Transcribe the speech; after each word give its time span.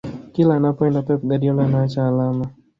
kila 0.33 0.53
anapoenda 0.55 1.01
pep 1.01 1.21
guardiola 1.29 1.63
anaacha 1.65 2.07
alama 2.07 2.45